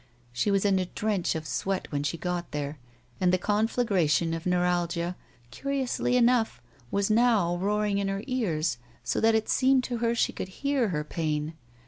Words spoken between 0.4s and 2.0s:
was in a drench of sweat 34 SHE WALKS IN BEAUTY